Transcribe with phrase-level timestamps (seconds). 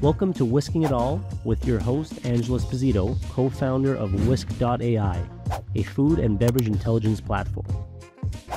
[0.00, 5.28] Welcome to Whisking It All with your host, Angela Esposito, co founder of Whisk.ai,
[5.74, 7.66] a food and beverage intelligence platform.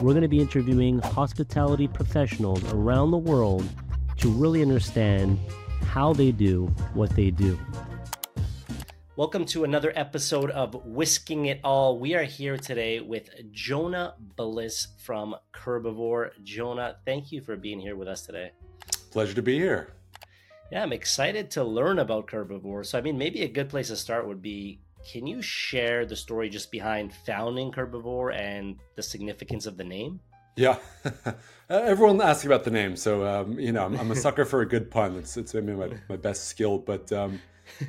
[0.04, 3.67] We're going to be interviewing hospitality professionals around the world
[4.17, 5.40] to really understand
[5.87, 7.58] how they do what they do.
[9.15, 11.97] Welcome to another episode of Whisking It All.
[11.97, 16.34] We are here today with Jonah Bliss from Curbivore.
[16.44, 18.52] Jonah, thank you for being here with us today.
[19.09, 19.95] Pleasure to be here.
[20.72, 22.86] Yeah, I'm excited to learn about Curbivore.
[22.86, 26.16] So, I mean, maybe a good place to start would be can you share the
[26.16, 30.20] story just behind founding Curbivore and the significance of the name?
[30.55, 30.78] Yeah,
[31.70, 34.66] everyone asks about the name, so um, you know I'm, I'm, a sucker for a
[34.66, 35.16] good pun.
[35.16, 37.42] It's it's maybe my, my best skill, but um,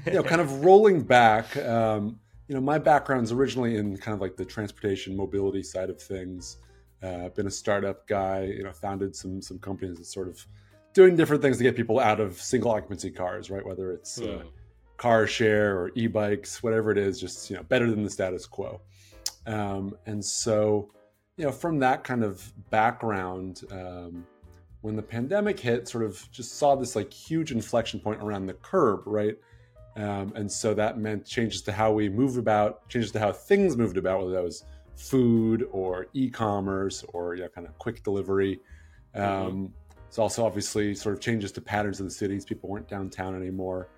[0.07, 1.57] you know, kind of rolling back.
[1.57, 6.01] Um, you know, my background's originally in kind of like the transportation mobility side of
[6.01, 6.59] things.
[7.03, 8.45] Uh, been a startup guy.
[8.45, 10.47] You know, founded some some companies that sort of
[10.93, 13.65] doing different things to get people out of single occupancy cars, right?
[13.65, 14.49] Whether it's uh, hmm.
[14.97, 18.81] car share or e-bikes, whatever it is, just you know, better than the status quo.
[19.47, 20.91] Um, and so,
[21.37, 24.27] you know, from that kind of background, um,
[24.83, 28.55] when the pandemic hit, sort of just saw this like huge inflection point around the
[28.55, 29.37] curb, right?
[29.97, 33.77] Um, and so that meant changes to how we move about, changes to how things
[33.77, 34.65] moved about, whether that was
[34.97, 38.61] food or e-commerce or you know, kind of quick delivery.
[39.15, 39.67] Mm-hmm.
[40.13, 42.45] It's also obviously sort of changes to patterns of the cities.
[42.45, 43.89] People weren't downtown anymore.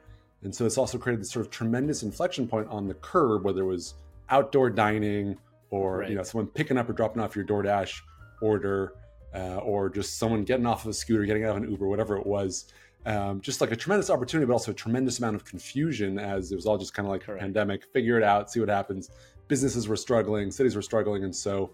[0.44, 3.62] And so it's also created this sort of tremendous inflection point on the curb, whether
[3.62, 3.94] it was
[4.30, 5.36] outdoor dining
[5.70, 6.10] or right.
[6.10, 8.00] you know someone picking up or dropping off your DoorDash
[8.40, 8.94] order,
[9.34, 12.16] uh, or just someone getting off of a scooter, getting out of an Uber, whatever
[12.16, 12.66] it was.
[13.06, 16.54] Um, just like a tremendous opportunity, but also a tremendous amount of confusion as it
[16.54, 17.40] was all just kind of like Correct.
[17.40, 17.86] a pandemic.
[17.92, 19.10] Figure it out, see what happens.
[19.48, 21.72] Businesses were struggling, cities were struggling, and so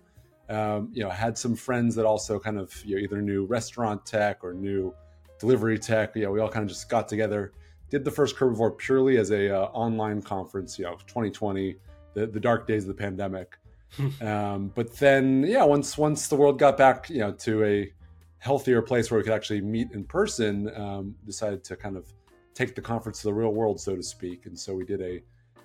[0.51, 4.05] um, you know, had some friends that also kind of you know, either knew restaurant
[4.05, 4.92] tech or knew
[5.39, 6.17] delivery tech.
[6.17, 7.53] You know, we all kind of just got together,
[7.89, 10.79] did the first Curbivore purely as a uh, online conference.
[10.79, 11.77] You know, 2020,
[12.15, 13.57] the, the dark days of the pandemic.
[14.20, 17.92] um, but then, yeah, once once the world got back, you know, to a
[18.39, 22.07] healthier place where we could actually meet in person, um, decided to kind of
[22.55, 24.47] take the conference to the real world, so to speak.
[24.47, 25.23] And so we did a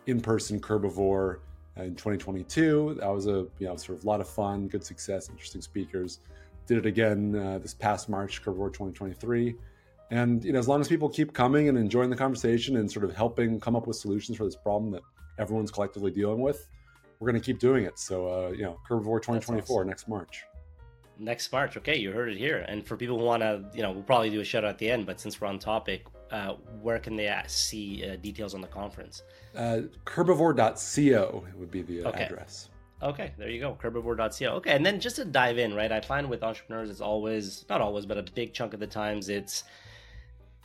[0.08, 1.40] in-person Curbivore
[1.78, 2.98] in 2022.
[3.00, 6.20] That was a you know sort of a lot of fun, good success, interesting speakers.
[6.68, 9.56] Did it again uh, this past March, Curbivore 2023.
[10.12, 13.06] And you know, as long as people keep coming and enjoying the conversation and sort
[13.06, 15.02] of helping come up with solutions for this problem that
[15.40, 16.68] everyone's collectively dealing with,
[17.20, 17.98] we're going to keep doing it.
[18.00, 19.88] So uh, you know, Curbivore 2024 awesome.
[19.88, 20.44] next March.
[21.18, 22.66] Next March, okay, you heard it here.
[22.68, 24.78] And for people who want to, you know, we'll probably do a shout out at
[24.78, 25.06] the end.
[25.06, 29.24] But since we're on topic, uh, where can they see uh, details on the conference?
[29.56, 32.24] Uh, curbivore.co would be the uh, okay.
[32.24, 32.70] address.
[33.02, 34.46] Okay, there you go, curbivore.co.
[34.56, 35.92] Okay, and then just to dive in, right?
[35.92, 39.30] I find with entrepreneurs, it's always not always, but a big chunk of the times,
[39.30, 39.64] it's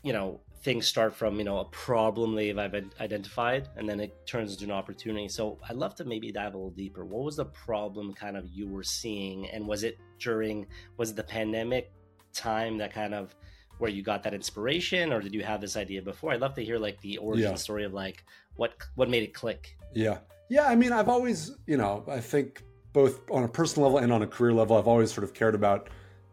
[0.02, 4.52] you know things start from you know a problem they've identified, and then it turns
[4.52, 5.28] into an opportunity.
[5.28, 7.04] So I'd love to maybe dive a little deeper.
[7.04, 10.66] What was the problem kind of you were seeing, and was it during
[10.96, 11.92] was it the pandemic
[12.32, 13.34] time that kind of
[13.80, 16.64] where you got that inspiration or did you have this idea before i'd love to
[16.64, 17.54] hear like the origin yeah.
[17.54, 18.24] story of like
[18.56, 20.18] what what made it click yeah
[20.48, 24.12] yeah i mean i've always you know i think both on a personal level and
[24.12, 25.88] on a career level i've always sort of cared about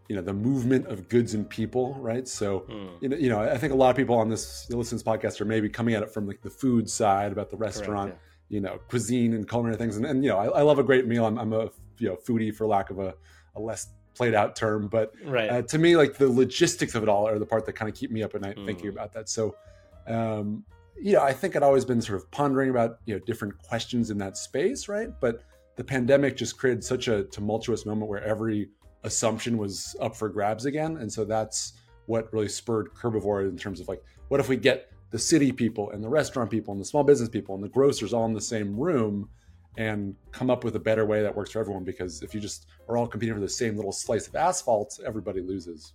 [0.07, 2.89] you know the movement of goods and people right so mm.
[3.01, 5.45] you, know, you know i think a lot of people on this listens podcast are
[5.45, 8.55] maybe coming at it from like the food side about the restaurant Correct, yeah.
[8.55, 11.07] you know cuisine and culinary things and, and you know I, I, love a great
[11.07, 11.69] meal I'm, I'm a
[11.99, 13.15] you know foodie for lack of a,
[13.55, 15.49] a less played out term, but right.
[15.49, 17.95] uh, to me, like the logistics of it all are the part that kind of
[17.95, 18.65] keep me up at night mm.
[18.65, 19.29] thinking about that.
[19.29, 19.55] So,
[20.07, 20.63] um,
[20.99, 24.09] you know, I think I'd always been sort of pondering about you know different questions
[24.09, 25.09] in that space, right?
[25.21, 25.43] But
[25.75, 28.69] the pandemic just created such a tumultuous moment where every
[29.03, 31.73] assumption was up for grabs again, and so that's
[32.07, 35.91] what really spurred Curbivore in terms of like, what if we get the city people
[35.91, 38.41] and the restaurant people and the small business people and the grocers all in the
[38.41, 39.29] same room
[39.77, 42.67] and come up with a better way that works for everyone because if you just
[42.89, 45.93] are all competing for the same little slice of asphalt everybody loses.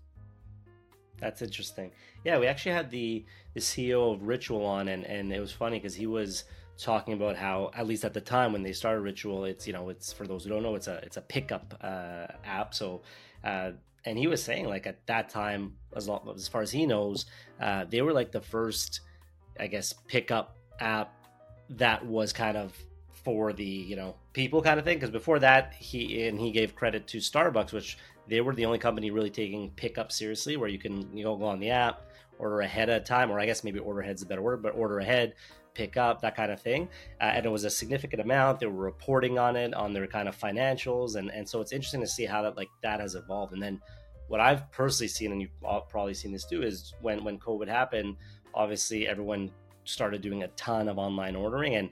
[1.19, 1.91] That's interesting.
[2.25, 3.25] Yeah we actually had the
[3.55, 6.45] the ceo of ritual on and and it was funny because he was
[6.79, 9.89] talking about how at least at the time when they started ritual it's you know
[9.89, 12.75] it's for those who don't know it's a it's a pickup uh, app.
[12.75, 13.03] So
[13.45, 13.73] uh,
[14.05, 17.27] and he was saying like at that time as long as far as he knows
[17.61, 19.01] uh, they were like the first
[19.61, 21.15] i guess pickup app
[21.69, 22.75] that was kind of
[23.25, 26.75] for the you know people kind of thing because before that he and he gave
[26.75, 27.99] credit to starbucks which
[28.29, 31.45] they were the only company really taking pickup seriously where you can you know go
[31.45, 32.03] on the app
[32.39, 34.99] order ahead of time or i guess maybe order ahead's a better word but order
[34.99, 35.35] ahead
[35.75, 36.89] pick up that kind of thing.
[37.21, 38.61] Uh, and it was a significant amount.
[38.61, 42.01] They were reporting on it on their kind of financials and and so it's interesting
[42.01, 43.53] to see how that like that has evolved.
[43.53, 43.81] And then
[44.29, 48.17] what I've personally seen, and you've probably seen this too, is when when COVID happened,
[48.55, 49.51] obviously everyone
[49.85, 51.91] started doing a ton of online ordering and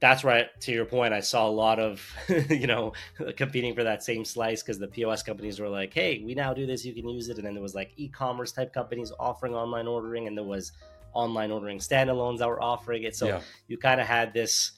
[0.00, 2.14] that's right to your point i saw a lot of
[2.50, 2.92] you know
[3.36, 6.66] competing for that same slice because the pos companies were like hey we now do
[6.66, 9.86] this you can use it and then there was like e-commerce type companies offering online
[9.86, 10.72] ordering and there was
[11.14, 13.40] online ordering standalones that were offering it so yeah.
[13.66, 14.72] you kind of had this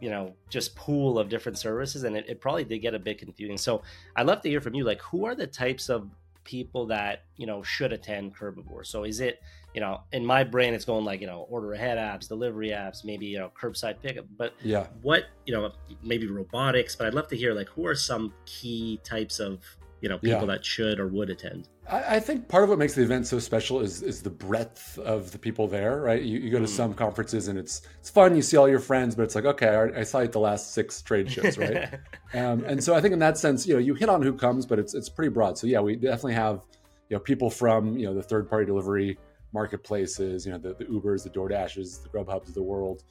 [0.00, 3.18] you know just pool of different services and it, it probably did get a bit
[3.18, 3.82] confusing so
[4.16, 6.08] i'd love to hear from you like who are the types of
[6.44, 8.86] people that you know should attend Curbivore.
[8.86, 9.40] So is it
[9.74, 13.04] you know in my brain it's going like you know order ahead apps, delivery apps,
[13.04, 14.26] maybe you know curbside pickup.
[14.36, 15.70] But yeah, what you know
[16.02, 16.96] maybe robotics.
[16.96, 19.60] But I'd love to hear like who are some key types of
[20.02, 20.46] you know people yeah.
[20.46, 21.68] that should or would attend.
[21.88, 24.98] I, I, think part of what makes the event so special is is the breadth
[24.98, 26.02] of the people there.
[26.02, 26.68] Right, you, you go to mm.
[26.68, 28.34] some conferences and it's it's fun.
[28.34, 30.40] You see all your friends, but it's like okay, I, I saw you at the
[30.40, 31.88] last six trade shows, right?
[32.34, 34.66] um, and so I think in that sense, you know, you hit on who comes,
[34.66, 35.56] but it's it's pretty broad.
[35.56, 36.66] So yeah, we definitely have
[37.08, 39.18] you know people from you know the third party delivery
[39.52, 43.04] marketplaces, you know the, the Ubers, the DoorDashes, the Grubhubs of the world.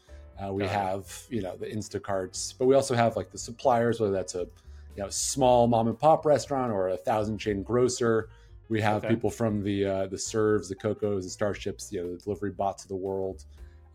[0.43, 4.13] Uh, we have you know the Instacarts, but we also have like the suppliers, whether
[4.13, 4.47] that's a
[4.95, 8.29] you know small mom and pop restaurant or a thousand chain grocer.
[8.69, 9.13] We have okay.
[9.13, 12.83] people from the uh, the serves, the Cocos, the starships, you know, the delivery bots
[12.83, 13.45] of the world.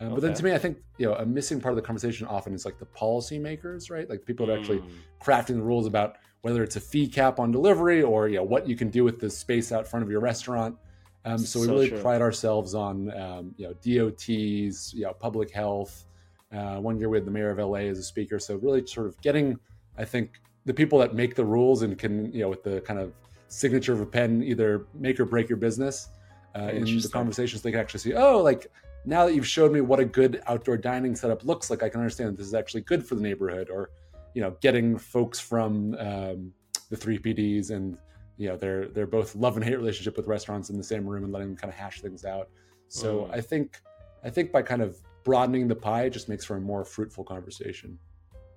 [0.01, 0.15] Um, okay.
[0.15, 2.55] But then to me, I think you know a missing part of the conversation often
[2.55, 4.09] is like the policymakers, right?
[4.09, 4.91] Like people are actually mm.
[5.23, 8.69] crafting the rules about whether it's a fee cap on delivery or you know what
[8.69, 10.77] you can do with the space out front of your restaurant.
[11.27, 12.01] Um, so we so really true.
[12.01, 16.05] pride ourselves on um, you know DOTs, you know public health.
[16.53, 19.09] Uh, one year we had the mayor of LA as a speaker, so really sort
[19.09, 19.59] of getting,
[19.99, 23.01] I think, the people that make the rules and can you know with the kind
[23.01, 23.13] of
[23.49, 26.09] signature of a pen either make or break your business
[26.57, 28.67] uh, in the conversations they can actually see oh like
[29.05, 32.01] now that you've showed me what a good outdoor dining setup looks like i can
[32.01, 33.91] understand that this is actually good for the neighborhood or
[34.35, 36.53] you know getting folks from um,
[36.91, 37.97] the three pds and
[38.37, 41.25] you know they're they're both love and hate relationship with restaurants in the same room
[41.25, 42.49] and letting them kind of hash things out
[42.89, 43.35] so mm.
[43.35, 43.81] i think
[44.25, 47.25] i think by kind of broadening the pie it just makes for a more fruitful
[47.25, 47.99] conversation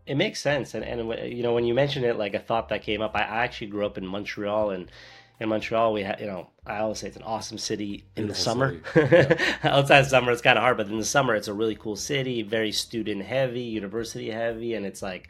[0.10, 2.82] it makes sense, and and you know when you mentioned it, like a thought that
[2.82, 3.16] came up.
[3.16, 4.92] I, I actually grew up in Montreal, and
[5.40, 8.28] in Montreal we had you know I always say it's an awesome city in Beautiful
[8.28, 8.82] the summer.
[8.96, 9.38] Yeah.
[9.64, 11.96] Outside of summer, it's kind of hard, but in the summer, it's a really cool
[11.96, 15.30] city, very student heavy, university heavy, and it's like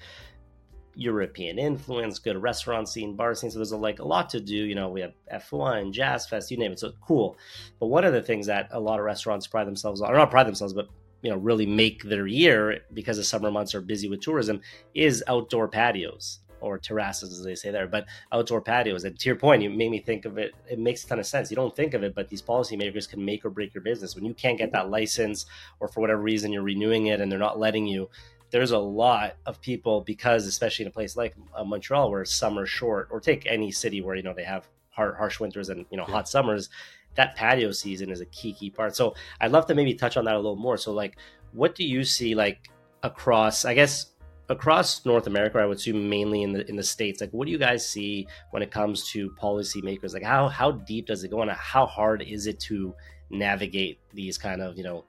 [0.95, 3.51] European influence, good restaurant scene, bar scene.
[3.51, 4.55] So there's a, like a lot to do.
[4.55, 6.79] You know, we have F1, Jazz Fest, you name it.
[6.79, 7.37] So cool.
[7.79, 10.31] But one of the things that a lot of restaurants pride themselves on, or not
[10.31, 10.89] pride themselves, but
[11.21, 14.61] you know really make their year because the summer months are busy with tourism
[14.93, 19.35] is outdoor patios or terraces as they say there but outdoor patios and to your
[19.35, 21.75] point you made me think of it it makes a ton of sense you don't
[21.75, 24.57] think of it but these policymakers can make or break your business when you can't
[24.57, 25.45] get that license
[25.79, 28.09] or for whatever reason you're renewing it and they're not letting you
[28.51, 32.69] there's a lot of people because especially in a place like uh, montreal where summer's
[32.69, 36.03] short or take any city where you know they have harsh winters and you know
[36.07, 36.13] yeah.
[36.13, 36.69] hot summers
[37.15, 38.95] that patio season is a key key part.
[38.95, 40.77] So I'd love to maybe touch on that a little more.
[40.77, 41.17] So like,
[41.51, 42.69] what do you see like
[43.03, 43.65] across?
[43.65, 44.13] I guess
[44.47, 47.21] across North America, I would assume mainly in the in the states.
[47.21, 50.13] Like, what do you guys see when it comes to policymakers?
[50.13, 52.95] Like, how how deep does it go, and how hard is it to
[53.29, 55.05] navigate these kind of you know,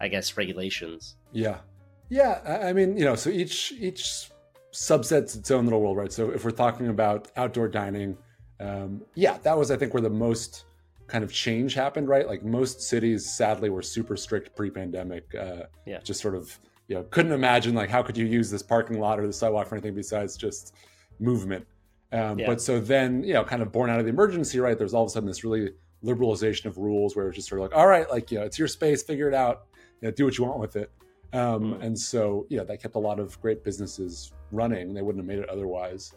[0.00, 1.16] I guess regulations?
[1.32, 1.58] Yeah,
[2.08, 2.60] yeah.
[2.64, 4.30] I mean, you know, so each each
[4.72, 6.12] subsets its own little world, right?
[6.12, 8.16] So if we're talking about outdoor dining,
[8.60, 10.64] um, yeah, that was I think where the most
[11.06, 12.26] kind of change happened, right?
[12.26, 15.34] Like most cities, sadly, were super strict pre-pandemic.
[15.34, 16.00] Uh, yeah.
[16.00, 19.20] Just sort of, you know, couldn't imagine like how could you use this parking lot
[19.20, 20.74] or the sidewalk for anything besides just
[21.18, 21.66] movement.
[22.12, 22.46] Um, yeah.
[22.46, 24.76] But so then, you know, kind of born out of the emergency, right?
[24.76, 25.72] There's all of a sudden this really
[26.04, 28.58] liberalization of rules where it's just sort of like, all right, like you know, it's
[28.58, 29.66] your space, figure it out,
[30.00, 30.90] you know, do what you want with it.
[31.36, 31.82] Um, mm.
[31.82, 34.94] And so, know, that kept a lot of great businesses running.
[34.94, 36.14] They wouldn't have made it otherwise.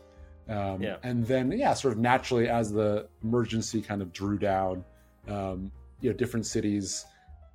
[0.47, 0.95] Um, yeah.
[1.03, 4.83] And then, yeah, sort of naturally as the emergency kind of drew down,
[5.27, 7.05] um, you know, different cities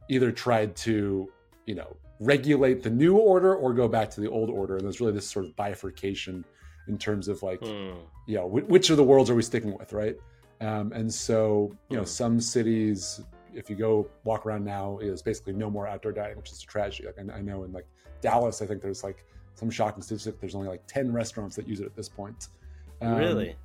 [0.09, 1.33] either tried to,
[1.67, 4.77] you know, regulate the new order or go back to the old order.
[4.77, 6.45] And there's really this sort of bifurcation
[6.87, 7.97] in terms of like, mm.
[8.27, 10.17] you know, which of the worlds are we sticking with, right?
[10.61, 12.09] Um, and so, you know, hmm.
[12.09, 13.21] some cities,
[13.55, 16.67] if you go walk around now, is basically no more outdoor dining, which is a
[16.67, 17.07] tragedy.
[17.07, 17.87] Like I, I know in like
[18.21, 20.41] Dallas, I think there's like some shocking statistic.
[20.41, 22.49] There's only like 10 restaurants that use it at this point.
[23.01, 23.57] Um, really?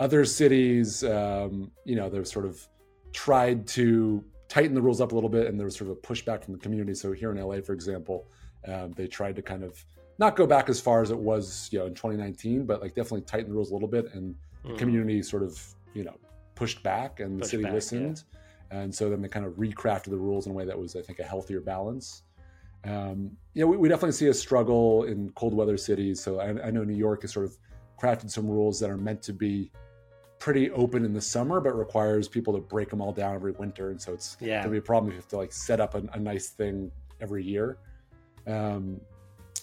[0.00, 2.66] Other cities, um, you know, they've sort of
[3.12, 6.00] tried to tighten the rules up a little bit, and there was sort of a
[6.00, 6.94] pushback from the community.
[6.94, 8.26] So here in LA, for example,
[8.66, 9.84] um, they tried to kind of
[10.18, 13.22] not go back as far as it was, you know, in 2019, but like definitely
[13.22, 14.36] tighten the rules a little bit, and mm.
[14.62, 14.76] the hmm.
[14.76, 15.60] community sort of,
[15.94, 16.16] you know,
[16.54, 18.24] pushed back, and pushed the city back, listened.
[18.32, 18.38] Yeah.
[18.70, 21.02] And so then they kind of recrafted the rules in a way that was, I
[21.02, 22.22] think, a healthier balance.
[22.84, 26.22] Um, you know, we, we, definitely see a struggle in cold weather cities.
[26.22, 27.56] So I, I know New York has sort of
[28.00, 29.72] crafted some rules that are meant to be
[30.38, 33.90] pretty open in the summer, but requires people to break them all down every winter,
[33.90, 34.60] and so it's yeah.
[34.60, 36.90] gonna be a problem if you have to like set up a, a nice thing
[37.20, 37.78] every year.
[38.46, 39.00] Um,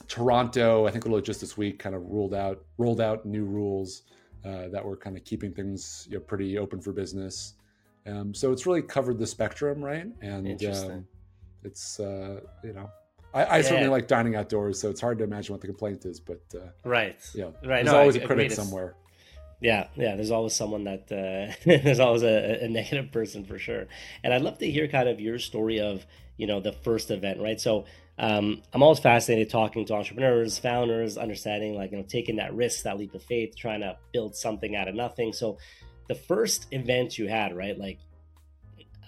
[0.07, 4.03] Toronto, I think literally just this week, kind of ruled out rolled out new rules
[4.43, 7.53] uh, that were kind of keeping things you know, pretty open for business.
[8.07, 10.07] Um, so it's really covered the spectrum, right?
[10.21, 11.07] And um,
[11.63, 12.89] it's uh, you know,
[13.33, 13.61] I, I yeah.
[13.63, 16.19] certainly like dining outdoors, so it's hard to imagine what the complaint is.
[16.19, 17.83] But uh, right, yeah, right.
[17.83, 18.95] There's no, always I, a critic somewhere.
[19.59, 20.15] Yeah, yeah.
[20.15, 23.87] There's always someone that uh, there's always a, a, negative person for sure.
[24.23, 26.05] And I'd love to hear kind of your story of
[26.37, 27.59] you know the first event, right?
[27.59, 27.85] So
[28.17, 32.83] um, I'm always fascinated talking to entrepreneurs, founders, understanding like you know taking that risk,
[32.83, 35.33] that leap of faith, trying to build something out of nothing.
[35.33, 35.57] So
[36.07, 37.77] the first event you had, right?
[37.77, 37.99] Like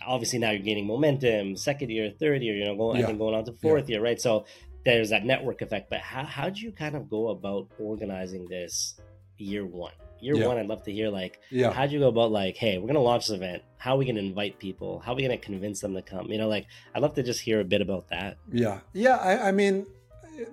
[0.06, 3.12] obviously now you're gaining momentum, second year, third year, you know, going, yeah.
[3.12, 3.96] Going on to fourth yeah.
[3.96, 4.20] year, right?
[4.20, 4.46] So
[4.86, 5.90] there's that network effect.
[5.90, 9.00] But how how do you kind of go about organizing this
[9.38, 9.94] year one?
[10.20, 10.48] year yeah.
[10.48, 11.72] one, I'd love to hear like, yeah.
[11.72, 13.64] how'd you go about like, hey, we're gonna launch this event.
[13.78, 15.00] How are we gonna invite people?
[15.00, 16.32] How are we gonna convince them to come?
[16.32, 18.38] You know, like I'd love to just hear a bit about that.
[18.52, 19.18] Yeah, yeah.
[19.18, 19.86] I, I mean,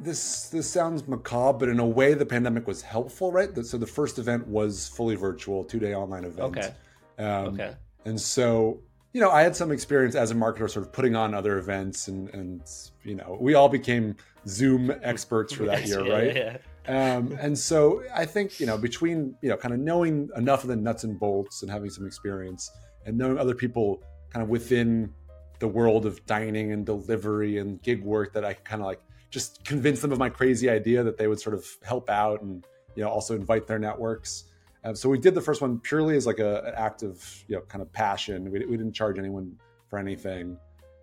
[0.00, 3.50] this this sounds macabre, but in a way, the pandemic was helpful, right?
[3.64, 6.56] So the first event was fully virtual, two day online event.
[6.56, 6.74] Okay.
[7.18, 7.74] Um, okay.
[8.04, 8.80] And so
[9.14, 12.08] you know, I had some experience as a marketer, sort of putting on other events,
[12.08, 12.62] and and
[13.04, 16.36] you know, we all became Zoom experts for that year, yeah, right?
[16.36, 16.58] Yeah.
[16.86, 20.68] Um, and so I think you know between you know kind of knowing enough of
[20.68, 22.70] the nuts and bolts and having some experience
[23.06, 25.12] and knowing other people kind of within
[25.60, 29.00] the world of dining and delivery and gig work that I kind of like
[29.30, 32.64] just convince them of my crazy idea that they would sort of help out and
[32.94, 34.44] you know also invite their networks.
[34.84, 37.56] Um, so we did the first one purely as like a, an act of you
[37.56, 38.50] know kind of passion.
[38.50, 39.56] We, we didn't charge anyone
[39.88, 40.56] for anything.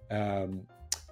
[0.09, 0.67] Um,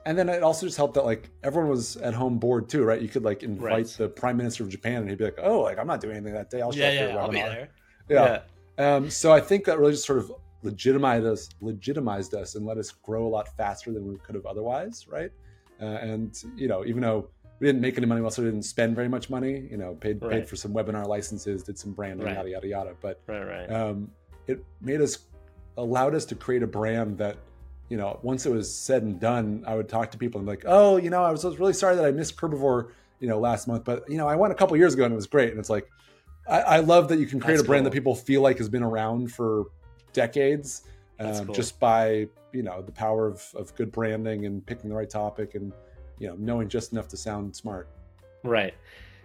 [0.05, 3.01] and then it also just helped that like everyone was at home bored too, right?
[3.01, 3.87] You could like invite right.
[3.87, 6.33] the prime minister of Japan, and he'd be like, "Oh, like I'm not doing anything
[6.33, 6.61] that day.
[6.61, 7.69] I'll show yeah, up yeah, I'll be there."
[8.09, 8.39] Yeah.
[8.77, 8.95] yeah.
[8.95, 10.31] Um, so I think that really just sort of
[10.63, 14.45] legitimized us, legitimized us, and let us grow a lot faster than we could have
[14.45, 15.31] otherwise, right?
[15.81, 18.95] Uh, and you know, even though we didn't make any money, we also didn't spend
[18.95, 19.67] very much money.
[19.69, 20.31] You know, paid right.
[20.31, 22.35] paid for some webinar licenses, did some branding, right.
[22.35, 22.95] yada yada yada.
[23.01, 23.71] But right, right.
[23.71, 24.11] Um,
[24.47, 25.19] it made us
[25.77, 27.37] allowed us to create a brand that
[27.89, 30.51] you know, once it was said and done, I would talk to people and be
[30.51, 33.27] like, oh, you know, I was, I was really sorry that I missed Curbivore, you
[33.27, 35.25] know, last month, but you know, I went a couple years ago and it was
[35.25, 35.49] great.
[35.49, 35.89] And it's like,
[36.47, 37.89] I, I love that you can create That's a brand cool.
[37.89, 39.65] that people feel like has been around for
[40.13, 40.83] decades,
[41.19, 41.55] um, cool.
[41.55, 45.55] just by you know the power of, of good branding and picking the right topic
[45.55, 45.71] and
[46.17, 47.89] you know knowing just enough to sound smart.
[48.43, 48.73] Right.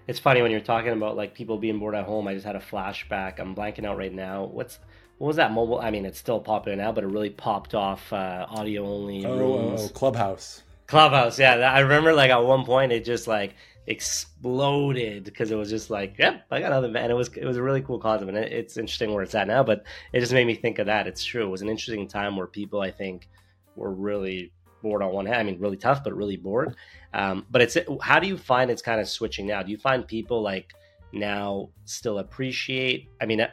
[0.07, 2.29] It's funny when you're talking about like people being bored at home.
[2.29, 3.39] I just had a flashback.
[3.39, 4.45] I'm blanking out right now.
[4.45, 4.79] What's
[5.19, 5.79] what was that mobile?
[5.79, 9.39] I mean, it's still popular now, but it really popped off uh, audio only oh,
[9.39, 9.83] rooms.
[9.85, 10.63] Oh, Clubhouse.
[10.87, 11.55] Clubhouse, yeah.
[11.55, 13.55] I remember like at one point it just like
[13.87, 17.11] exploded because it was just like, yep, I got another man.
[17.11, 19.47] It was it was a really cool concept, and it, it's interesting where it's at
[19.47, 19.63] now.
[19.63, 21.07] But it just made me think of that.
[21.07, 21.45] It's true.
[21.47, 23.29] It was an interesting time where people, I think,
[23.77, 25.39] were really bored on one hand.
[25.39, 26.77] I mean, really tough, but really bored.
[27.13, 29.63] Um, but it's how do you find it's kind of switching now?
[29.63, 30.73] Do you find people like
[31.13, 33.09] now still appreciate?
[33.21, 33.47] I mean,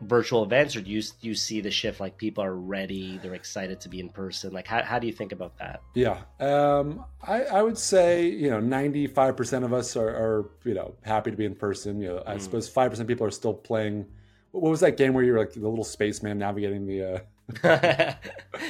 [0.00, 3.34] virtual events or do you do you see the shift like people are ready they're
[3.34, 4.52] excited to be in person?
[4.52, 5.82] Like how, how do you think about that?
[5.94, 10.94] Yeah um, I, I would say you know 95% of us are, are you know
[11.02, 12.00] happy to be in person.
[12.00, 12.40] You know i mm.
[12.40, 14.06] suppose 5% people are still playing.
[14.52, 17.18] What was that game where you were like the little spaceman navigating the uh...
[17.64, 18.16] yeah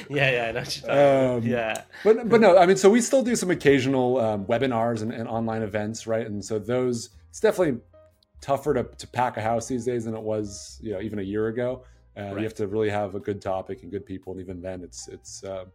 [0.09, 1.81] yeah I know um, yeah.
[2.01, 5.27] but but no i mean so we still do some occasional um, webinars and, and
[5.27, 6.25] online events right?
[6.25, 7.81] And so those it's definitely
[8.41, 11.23] tougher to, to pack a house these days than it was, you know, even a
[11.23, 11.83] year ago.
[12.17, 12.37] Uh, right.
[12.37, 15.07] You have to really have a good topic and good people, and even then, it's
[15.07, 15.65] it's uh,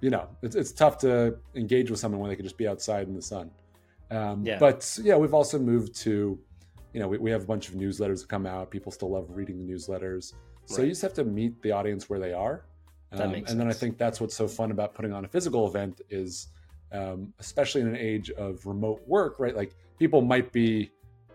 [0.00, 3.08] you know it's it's tough to engage with someone when they can just be outside
[3.08, 3.50] in the sun.
[4.10, 4.58] Um, yeah.
[4.58, 6.38] But yeah, we've also moved to,
[6.92, 8.70] you know, we, we have a bunch of newsletters that come out.
[8.70, 10.34] People still love reading the newsletters,
[10.64, 10.84] so right.
[10.84, 12.64] you just have to meet the audience where they are.
[13.12, 16.00] Um, and then I think that's what's so fun about putting on a physical event
[16.10, 16.46] is,
[16.92, 19.54] um, especially in an age of remote work, right?
[19.54, 20.92] Like people might be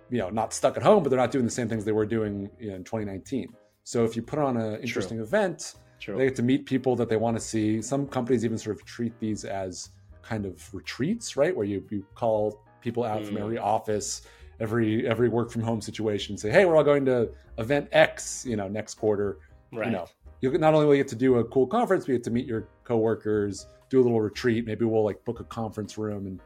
[0.09, 2.05] you know not stuck at home, but they're not doing the same things they were
[2.05, 3.49] doing in 2019.
[3.83, 5.25] So if you put on an interesting True.
[5.25, 6.17] event, True.
[6.17, 7.81] they get to meet people that they want to see.
[7.81, 9.89] Some companies even sort of treat these as
[10.21, 13.27] kind of retreats, right, where you you call people out mm.
[13.27, 14.23] from every office,
[14.59, 18.55] every every work from home situation, say, hey, we're all going to event X, you
[18.55, 19.39] know, next quarter.
[19.71, 19.87] Right.
[19.87, 20.07] You know,
[20.41, 22.31] you not only will you get to do a cool conference, but you get to
[22.31, 24.65] meet your coworkers, do a little retreat.
[24.65, 26.39] Maybe we'll like book a conference room and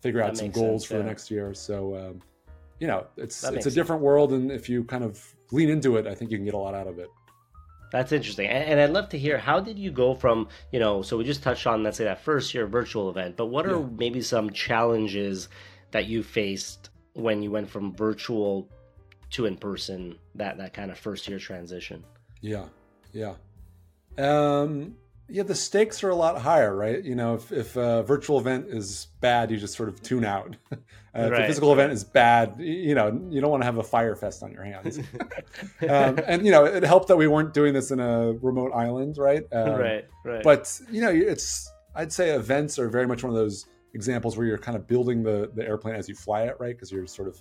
[0.00, 1.02] figure out some goals sense, for yeah.
[1.02, 1.54] the next year.
[1.54, 2.22] So um,
[2.80, 3.74] you know, it's it's a sense.
[3.74, 5.22] different world, and if you kind of
[5.52, 7.08] lean into it, I think you can get a lot out of it.
[7.92, 11.02] That's interesting, and, I'd love to hear how did you go from you know?
[11.02, 13.80] So we just touched on let's say that first year virtual event, but what are
[13.80, 13.86] yeah.
[13.96, 15.48] maybe some challenges
[15.90, 18.68] that you faced when you went from virtual
[19.30, 22.04] to in person that that kind of first year transition.
[22.40, 22.66] Yeah,
[23.12, 23.34] yeah,
[24.18, 24.96] um,
[25.30, 25.42] yeah.
[25.42, 27.02] The stakes are a lot higher, right?
[27.02, 30.56] You know, if if a virtual event is bad, you just sort of tune out.
[30.72, 30.76] uh,
[31.14, 33.82] right, if a physical event is bad, you know, you don't want to have a
[33.82, 34.98] fire fest on your hands.
[35.88, 39.18] um, and you know, it helped that we weren't doing this in a remote island,
[39.18, 39.44] right?
[39.52, 40.42] Um, right, right.
[40.42, 44.46] But you know, it's I'd say events are very much one of those examples where
[44.46, 46.74] you're kind of building the the airplane as you fly it, right?
[46.74, 47.40] Because you're sort of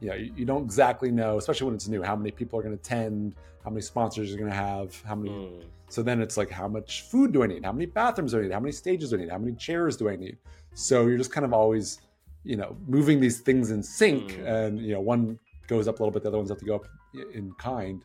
[0.00, 2.62] you know, you, you, don't exactly know, especially when it's new, how many people are
[2.62, 5.30] going to attend, how many sponsors you're going to have, how many.
[5.30, 5.64] Mm.
[5.88, 7.64] So then it's like, how much food do I need?
[7.64, 8.52] How many bathrooms do I need?
[8.52, 9.30] How many stages do I need?
[9.30, 10.36] How many chairs do I need?
[10.74, 12.00] So you're just kind of always,
[12.44, 14.46] you know, moving these things in sync, mm.
[14.46, 16.76] and you know, one goes up a little bit, the other ones have to go
[16.76, 16.86] up
[17.34, 18.04] in kind.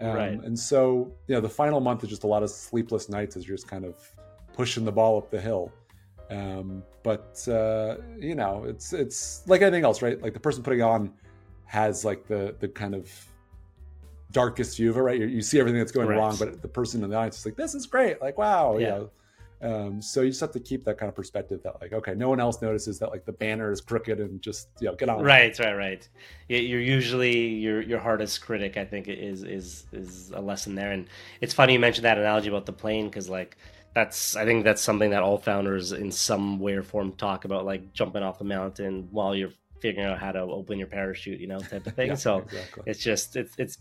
[0.00, 0.42] Um, right.
[0.42, 3.46] And so, you know, the final month is just a lot of sleepless nights as
[3.46, 3.96] you're just kind of
[4.52, 5.72] pushing the ball up the hill.
[6.30, 10.20] Um, but uh, you know, it's it's like anything else, right?
[10.20, 11.12] Like the person putting on
[11.74, 13.10] has like the the kind of
[14.30, 15.20] darkest view of it, right?
[15.20, 16.18] You, you see everything that's going right.
[16.18, 18.78] wrong, but the person in the audience is like, "This is great!" Like, wow, yeah.
[18.78, 19.10] You know?
[19.62, 22.28] Um, so you just have to keep that kind of perspective that like, okay, no
[22.28, 25.22] one else notices that like the banner is crooked and just you know get on.
[25.22, 26.08] Right, right, right.
[26.48, 28.76] You're usually your your hardest critic.
[28.76, 31.08] I think is is is a lesson there, and
[31.40, 33.56] it's funny you mentioned that analogy about the plane because like
[33.94, 37.64] that's I think that's something that all founders in some way or form talk about,
[37.64, 39.52] like jumping off the mountain while you're
[39.84, 42.08] figuring out how to open your parachute, you know, type of thing.
[42.08, 42.82] yeah, so exactly.
[42.86, 43.78] it's just it's it's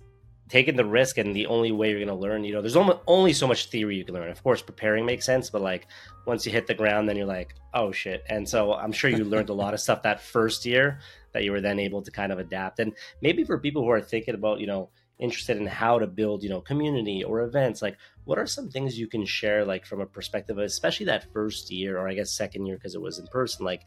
[0.49, 2.95] taking the risk and the only way you're going to learn you know there's only,
[3.07, 5.87] only so much theory you can learn of course preparing makes sense but like
[6.25, 9.23] once you hit the ground then you're like oh shit and so i'm sure you
[9.23, 10.99] learned a lot of stuff that first year
[11.31, 14.01] that you were then able to kind of adapt and maybe for people who are
[14.01, 17.97] thinking about you know interested in how to build you know community or events like
[18.25, 21.71] what are some things you can share like from a perspective of especially that first
[21.71, 23.83] year or i guess second year because it was in person like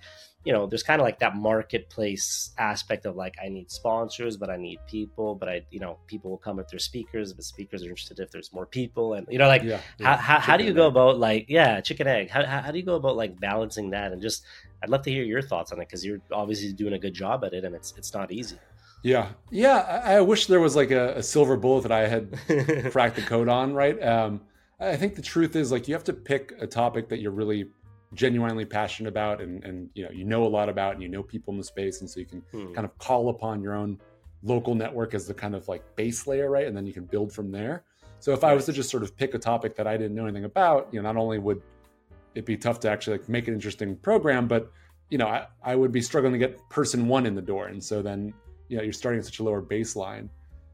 [0.47, 4.49] you know there's kind of like that marketplace aspect of like i need sponsors but
[4.49, 7.83] i need people but i you know people will come if they're speakers but speakers
[7.83, 10.17] are interested if there's more people and you know like yeah, yeah.
[10.17, 12.79] how, how, how do you go about like yeah chicken egg how, how, how do
[12.79, 14.45] you go about like balancing that and just
[14.85, 17.45] i'd love to hear your thoughts on it because you're obviously doing a good job
[17.45, 18.57] at it and it's it's not easy
[19.03, 20.01] yeah, yeah.
[20.05, 23.23] I, I wish there was like a, a, silver bullet that I had cracked the
[23.23, 23.73] code on.
[23.73, 24.03] Right.
[24.03, 24.41] Um,
[24.81, 27.69] I think the truth is like you have to pick a topic that you're really
[28.17, 31.23] genuinely passionate about, and and you know you know a lot about, and you know
[31.23, 32.73] people in the space, and so you can hmm.
[32.73, 33.99] kind of call upon your own
[34.43, 36.67] local network as the kind of like base layer, right?
[36.67, 37.85] And then you can build from there.
[38.19, 40.25] So if I was to just sort of pick a topic that I didn't know
[40.25, 41.61] anything about, you know, not only would
[42.35, 44.71] it be tough to actually like make an interesting program, but
[45.11, 47.69] you know, I, I would be struggling to get person one in the door.
[47.69, 48.33] And so then
[48.69, 50.29] you know you're starting at such a lower baseline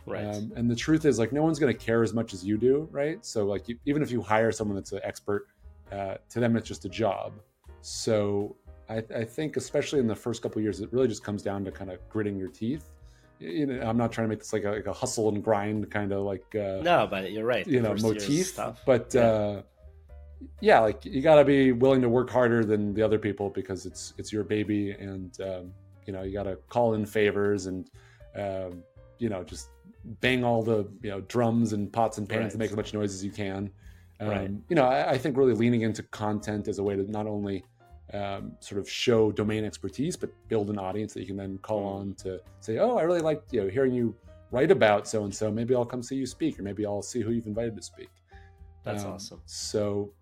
[0.07, 2.45] right um, and the truth is like no one's going to care as much as
[2.45, 5.47] you do right so like you, even if you hire someone that's an expert
[5.93, 7.35] uh, to them it's just a job
[7.81, 8.57] so
[8.89, 11.71] I, I think especially in the first couple years it really just comes down to
[11.71, 12.91] kind of gritting your teeth
[13.43, 15.91] you know, I'm not trying to make this like a, like a hustle and grind
[15.91, 17.67] kind of like uh, no, but you're right.
[17.67, 18.57] You know, motif.
[18.87, 19.21] But yeah.
[19.21, 19.63] Uh,
[20.61, 23.87] yeah, like you got to be willing to work harder than the other people because
[23.87, 25.73] it's it's your baby, and um,
[26.07, 27.91] you know you got to call in favors and
[28.37, 28.83] um,
[29.19, 29.69] you know just
[30.21, 32.53] bang all the you know drums and pots and pans right.
[32.53, 33.71] to make as much noise as you can
[34.21, 34.51] um, right.
[34.69, 37.65] you know I, I, think really leaning into content as a way to not only
[38.13, 41.83] um, sort of show domain expertise but build an audience that you can then call
[41.83, 42.01] mm.
[42.01, 44.15] on to say oh i really like you know hearing you
[44.51, 47.21] write about so and so maybe i'll come see you speak or maybe i'll see
[47.21, 48.11] who you've invited to speak
[48.85, 50.13] that's um, awesome so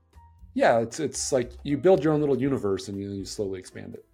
[0.55, 3.95] yeah it's it's like you build your own little universe and you, you slowly expand
[3.95, 4.05] it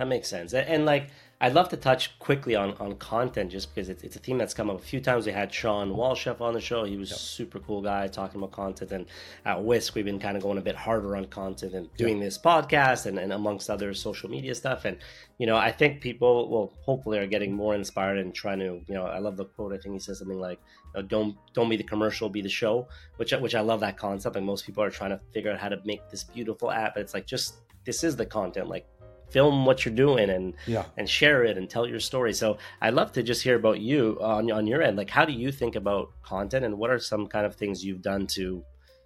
[0.00, 0.52] that makes sense.
[0.52, 1.08] And, and, like,
[1.42, 4.52] I'd love to touch quickly on, on content just because it's, it's a theme that's
[4.52, 5.24] come up a few times.
[5.24, 6.84] We had Shawn Walchef on the show.
[6.84, 7.18] He was yep.
[7.18, 8.92] super cool guy talking about content.
[8.92, 9.06] And
[9.46, 12.26] at Whisk, we've been kind of going a bit harder on content and doing yep.
[12.26, 14.84] this podcast and, and amongst other social media stuff.
[14.84, 14.98] And,
[15.38, 18.94] you know, I think people will hopefully are getting more inspired and trying to, you
[18.94, 19.72] know, I love the quote.
[19.72, 20.60] I think he says something like,
[20.94, 23.96] you know, don't don't be the commercial, be the show, which which I love that
[23.96, 24.36] concept.
[24.36, 26.96] And most people are trying to figure out how to make this beautiful app.
[26.96, 28.68] But it's like just this is the content.
[28.68, 28.86] Like
[29.30, 30.84] film what you're doing and yeah.
[30.96, 32.32] and share it and tell your story.
[32.32, 34.96] So I'd love to just hear about you on on your end.
[34.96, 38.02] Like, how do you think about content, and what are some kind of things you've
[38.02, 38.62] done to,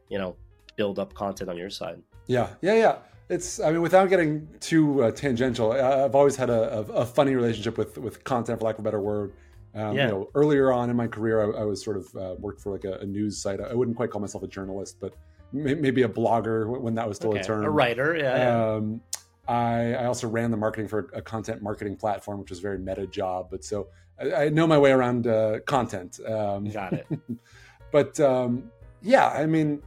[0.08, 0.36] you know,
[0.76, 2.02] build up content on your side?
[2.26, 2.96] Yeah, yeah, yeah.
[3.28, 7.78] It's I mean, without getting too uh, tangential, I've always had a, a, funny relationship
[7.78, 9.32] with with content, for lack of a better word.
[9.74, 10.06] Um, yeah.
[10.06, 12.70] You know, earlier on in my career, I, I was sort of uh, worked for
[12.70, 13.60] like a, a, news site.
[13.60, 15.14] I wouldn't quite call myself a journalist, but
[15.52, 17.40] maybe a blogger when that was still okay.
[17.40, 17.64] a term.
[17.64, 18.74] A writer, yeah.
[18.74, 19.00] Um,
[19.46, 22.78] I, I also ran the marketing for a content marketing platform, which was a very
[22.78, 23.48] meta job.
[23.50, 23.88] But so
[24.20, 26.20] I, I know my way around uh, content.
[26.26, 27.06] Um, Got it.
[27.92, 28.70] but um,
[29.02, 29.82] yeah, I mean,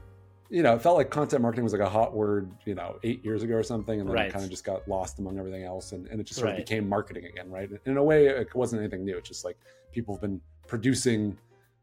[0.49, 3.23] you know, it felt like content marketing was like a hot word, you know, eight
[3.25, 4.27] years ago or something, and then Right.
[4.27, 6.59] it kind of just got lost among everything else, and, and it just sort Right.
[6.59, 7.69] of became marketing again, right?
[7.85, 9.17] In a way, it wasn't anything new.
[9.17, 9.57] It's just like
[9.91, 11.37] people have been producing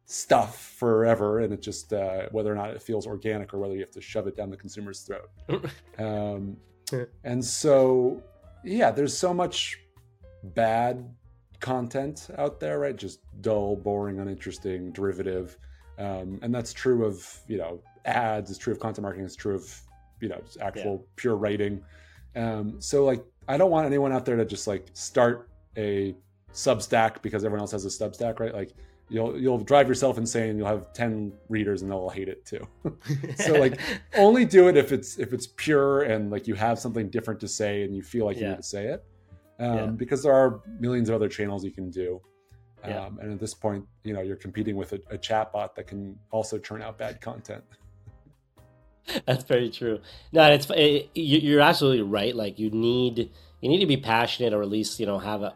[0.07, 3.81] stuff forever, and it just uh, whether or not it feels organic or whether you
[3.81, 5.31] have to shove it down the consumer's throat.
[5.99, 6.57] Um,
[7.25, 8.23] and so,
[8.63, 9.81] yeah, there's so much
[10.43, 11.09] bad
[11.61, 12.97] content out there, right?
[12.97, 15.57] Just dull, boring, uninteresting, derivative.
[15.99, 19.55] Um, and that's true of, you know, ads, it's true of content marketing, it's true
[19.55, 19.81] of,
[20.21, 21.83] you know, actual pure writing.
[22.37, 26.15] Um, so, like, I don't want anyone out there to just like start a
[26.53, 28.55] Substack because everyone else has a Substack, right?
[28.55, 28.73] Like,
[29.09, 30.57] you'll you'll drive yourself insane.
[30.59, 32.67] You'll have ten readers and they'll all hate it too.
[33.37, 33.79] so like
[34.17, 37.49] only do it if it's if it's pure and like you have something different to
[37.49, 38.51] say and you feel like you Yeah.
[38.51, 39.05] need to say it
[39.61, 39.87] um, Yeah.
[39.87, 42.21] because there are millions of other channels you can do
[42.83, 43.07] um, Yeah.
[43.21, 46.19] and at this point you know you're competing with a, a chat bot that can
[46.31, 47.65] also churn out bad content
[49.27, 50.01] That's very true.
[50.33, 52.35] No, it's it, you- you're absolutely right.
[52.35, 55.55] Like you need you need to be passionate, or at least you know have a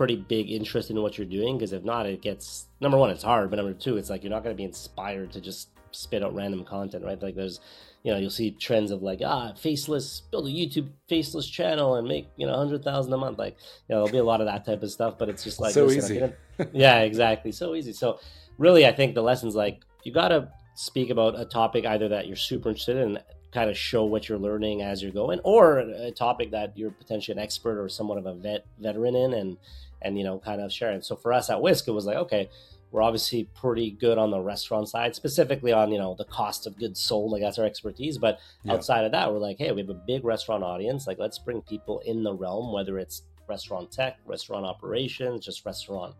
[0.00, 1.58] pretty big interest in what you're doing.
[1.58, 3.50] Because if not, it gets number one, it's hard.
[3.50, 6.34] But number two, it's like you're not going to be inspired to just spit out
[6.34, 7.22] random content, right?
[7.22, 7.60] Like there's
[8.02, 12.08] you know you'll see trends of like ah faceless build a YouTube faceless channel and
[12.08, 13.38] make you know hundred thousand a month.
[13.38, 15.18] Like you know there'll be a lot of that type of stuff.
[15.18, 16.20] But it's just like So listen, easy.
[16.20, 17.52] Gonna- yeah, exactly.
[17.52, 17.92] So easy.
[17.92, 18.20] So
[18.56, 22.26] really, I think the lessons like you got to speak about a topic either that
[22.26, 23.18] you're super interested in,
[23.52, 27.36] kind of show what you're learning as you're going, or a topic that you're potentially
[27.36, 29.58] an expert or somewhat of a vet veteran in, and
[30.02, 31.02] and you know kind of sharing.
[31.02, 32.48] So for us at Whisk, it was like okay.
[32.92, 36.76] We're obviously pretty good on the restaurant side, specifically on you know the cost of
[36.76, 37.30] goods sold.
[37.30, 38.18] Like that's our expertise.
[38.18, 38.72] But Yeah.
[38.72, 41.06] outside of that, we're like, hey, we have a big restaurant audience.
[41.06, 46.16] Like let's bring people in the realm, whether it's restaurant tech, restaurant operations, just restaurant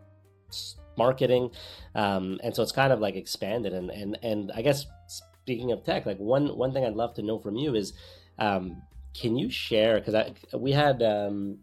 [0.97, 1.51] marketing
[1.95, 5.83] um, and so it's kind of like expanded and and and i guess speaking of
[5.85, 7.93] tech like one one thing i'd love to know from you is
[8.39, 8.83] um,
[9.15, 11.59] can you share because i we had um,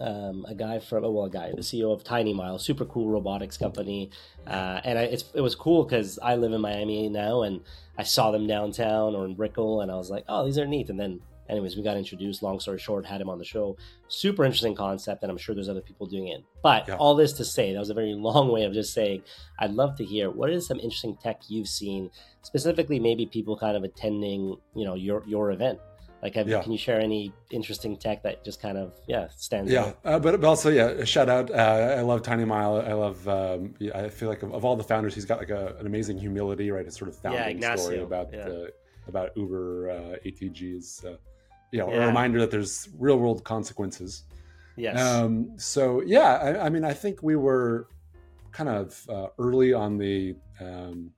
[0.00, 3.56] um, a guy from well a guy the ceo of tiny mile super cool robotics
[3.56, 4.10] company.
[4.46, 7.60] Uh, and I, it's, it was cool because i live in miami now and
[7.98, 10.88] i saw them downtown or in brickell and i was like oh these are neat.
[10.90, 12.42] And then anyways we got introduced.
[12.44, 13.76] Long story short had him on the show.
[14.06, 16.42] Super interesting concept and i'm sure there's other people doing it.
[16.62, 16.96] But Yeah.
[16.96, 19.22] all this to say that was a very long way of just saying
[19.58, 22.10] i'd love to hear what is some interesting tech you've seen
[22.42, 25.78] specifically maybe people kind of attending you know your your event
[26.22, 26.62] like have, Yeah.
[26.62, 30.18] can you share any interesting tech that just kind of yeah stands yeah out uh,
[30.18, 33.74] but, but also yeah a shout out uh, i love tiny mile i love um,
[33.78, 36.18] yeah, i feel like of, of all the founders he's got like a, an amazing
[36.18, 38.48] humility right his sort of founding story about yeah.
[38.48, 38.66] uh,
[39.08, 41.16] about uber uh, atgs uh,
[41.72, 42.04] you know Yeah.
[42.04, 44.24] a reminder that there's real world consequences
[44.76, 47.88] yes Um, so yeah, I, I mean, I think we were
[48.52, 51.12] kind of uh, early on the, um,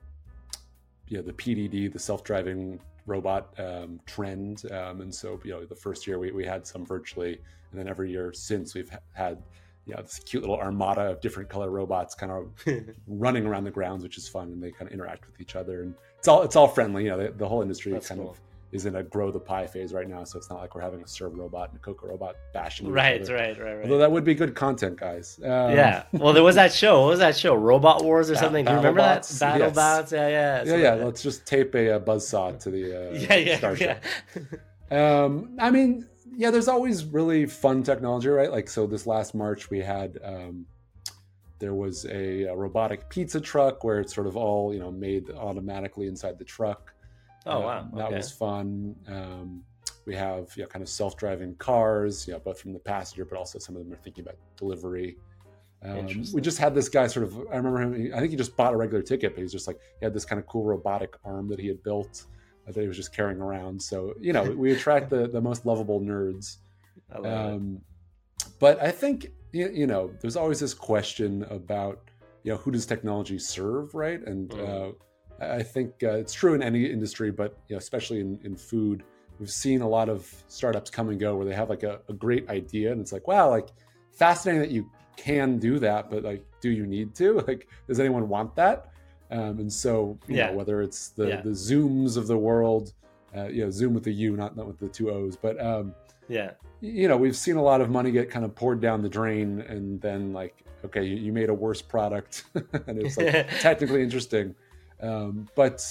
[1.08, 2.80] you know, the PDD, the self-driving
[3.12, 6.85] robot um, trend, um, and so you know, the first year we, we had some
[6.85, 7.35] virtually,
[7.70, 9.42] and then every year since we've ha- had,
[9.87, 12.53] you know, this cute little armada of different color robots kind of
[13.07, 15.83] running around the grounds, which is fun, and they kind of interact with each other,
[15.83, 17.05] and it's all it's all friendly.
[17.05, 18.31] You know, the, the whole industry That's kind cool.
[18.31, 18.40] of
[18.72, 21.02] is in a grow the pie phase right now, so it's not like we're having
[21.02, 23.35] a serve robot and a Coco robot bashing each right other.
[23.35, 25.38] right right right Although that would be good content, guys.
[25.44, 28.64] Um, yeah well there was that show what was that show robot wars or something
[28.64, 29.74] do you remember that battle Yes.
[29.74, 30.94] bots yeah yeah yeah, yeah.
[30.94, 31.04] like.
[31.04, 34.02] Let's just tape a, uh buzzsaw to the uh, yeah yeah starship.
[34.37, 34.42] yeah
[34.92, 36.06] Um, I mean,
[36.37, 36.50] yeah.
[36.50, 38.50] There's always really fun technology, right?
[38.52, 40.66] Like, so this last March we had um,
[41.61, 45.30] there was a, a robotic pizza truck where it's sort of all you know made
[45.30, 46.91] automatically inside the truck.
[47.46, 48.16] Oh Um, wow that okay.
[48.16, 48.94] was fun.
[49.09, 49.64] Um,
[50.07, 53.38] we have you know, kind of self-driving cars, you know, both from the passenger, but
[53.38, 55.16] also some of them are thinking about delivery.
[55.85, 57.37] Um, we just had this guy sort of.
[57.52, 58.12] I remember him.
[58.14, 60.24] I think he just bought a regular ticket, but he's just like he had this
[60.24, 62.24] kind of cool robotic arm that he had built
[62.68, 63.83] uh, that he was just carrying around.
[63.83, 66.59] So you know, we attract the the most lovable nerds.
[67.12, 67.52] I love.
[67.55, 67.81] Um,
[68.61, 72.11] but I think you, you know, there's always this question about
[72.44, 74.20] you know who does technology serve, right?
[74.24, 74.68] And Mhm.
[74.68, 74.92] uh,
[75.50, 79.02] I think uh, it's true in any industry, but you know, especially in, in food,
[79.38, 82.12] we've seen a lot of startups come and go where they have like a, a
[82.12, 83.68] great idea, and it's like, wow, like
[84.12, 87.40] fascinating that you can do that, but like, do you need to?
[87.46, 88.90] Like, does anyone want that?
[89.31, 90.48] Um, and so, you Yeah.
[90.48, 91.40] know, whether it's the Yeah.
[91.42, 92.92] the Zumes of the world,
[93.37, 95.94] uh, you know, Zume with the U, not not with the two O's, but um,
[96.28, 99.09] yeah you know we've seen a lot of money get kind of poured down the
[99.09, 104.02] drain and then like okay you, you made a worse product and it's like technically
[104.02, 104.55] interesting
[105.02, 105.84] um, but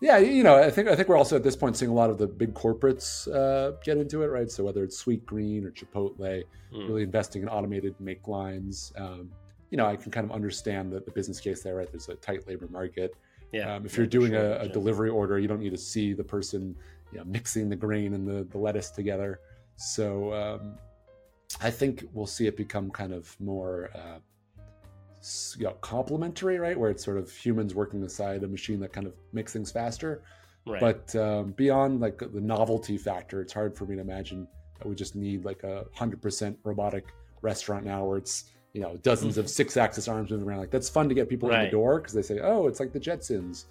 [0.00, 2.10] yeah you know i think i think we're also at this point seeing a lot
[2.10, 6.44] of the big corporates uh, get into it right so whether it's Sweetgreen or chipotle
[6.72, 6.88] Mm.
[6.88, 9.30] really investing in automated make lines um,
[9.70, 12.16] you know i can kind of understand the, the business case there right there's a
[12.16, 13.14] tight labor market
[13.52, 13.74] Yeah.
[13.76, 16.24] Um, if you're doing sure, a, a delivery order, you don't need to see the
[16.24, 16.74] person
[17.12, 19.38] you know, mixing the grain and the, the lettuce together.
[19.76, 20.74] So um,
[21.60, 24.18] I think we'll see it become kind of more uh,
[25.58, 26.78] you know, complementary, right?
[26.78, 30.22] Where it's sort of humans working beside a machine that kind of makes things faster.
[30.66, 30.80] Right.
[30.80, 34.94] But um, beyond like the novelty factor, it's hard for me to imagine that we
[34.94, 37.06] just need like a hundred percent robotic
[37.42, 40.60] restaurant now, where it's you know dozens of six-axis arms moving around.
[40.60, 41.60] Like that's fun to get people right.
[41.60, 43.66] in the door because they say, "Oh, it's like the Jetsons."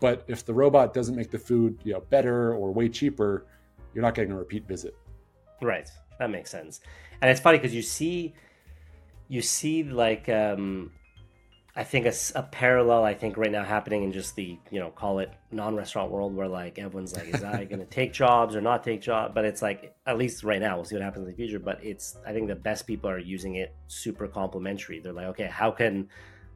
[0.00, 3.46] But if the robot doesn't make the food you know better or way cheaper,
[3.94, 4.96] you're not getting a repeat visit.
[5.60, 5.88] Right.
[6.18, 6.80] That makes sense.
[7.20, 8.34] And it's funny because you see,
[9.28, 10.92] you see like um,
[11.78, 14.90] I think a, a, parallel I think right now happening in just the you know
[14.90, 18.60] call it non-restaurant world where like everyone's like is I going to take jobs or
[18.60, 21.30] not take jobs but it's like at least right now we'll see what happens in
[21.30, 25.12] the future but it's I think the best people are using it super complementary they're
[25.12, 26.08] like okay how can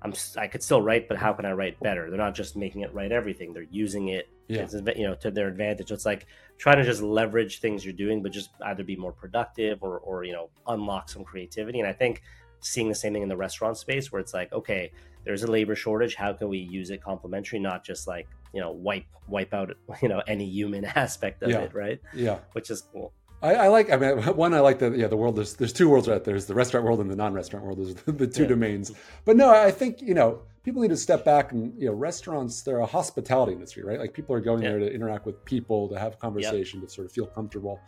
[0.02, 2.10] I'm I could still write but how can I write better?
[2.10, 3.52] They're not just making it write everything.
[3.52, 4.66] They're using it yeah.
[4.96, 5.88] you know to their advantage.
[5.88, 6.26] So it's like
[6.58, 10.24] trying to just leverage things you're doing but just either be more productive or or
[10.24, 11.78] you know unlock some creativity.
[11.78, 12.22] And I think
[12.60, 14.90] seeing the same thing in the restaurant space where it's like okay
[15.24, 18.70] there's a labor shortage how can we use it complementary not just like you know
[18.70, 19.70] wipe wipe out
[20.02, 21.60] you know any human aspect of yeah.
[21.60, 23.90] it right yeah which is cool I, I, like.
[23.90, 25.36] I mean, one I like the yeah the world.
[25.36, 26.34] There's there's two worlds right there.
[26.34, 27.78] There's the restaurant world and the non-restaurant world.
[27.78, 28.50] There's the, the two yeah.
[28.50, 28.92] domains.
[29.24, 32.62] But no, I think you know people need to step back and you know restaurants.
[32.62, 33.98] They're a hospitality industry, right?
[33.98, 34.70] Like people are going yeah.
[34.70, 36.88] there to interact with people, to have conversation, yep.
[36.88, 37.80] to sort of feel comfortable.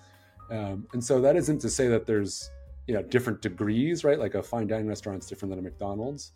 [0.51, 2.51] Um, and so that isn't to say that there's
[2.89, 4.19] you know different degrees, right?
[4.19, 6.33] Like a fine dining restaurant is different than a McDonald's.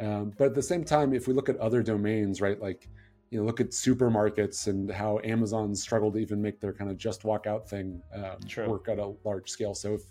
[0.00, 2.88] Um, but at the same time, if we look at other domains, right, like
[3.30, 6.96] you know, look at supermarkets and how Amazon struggled to even make their kind of
[6.96, 9.74] just walk out thing um, work at a large scale.
[9.74, 10.02] So if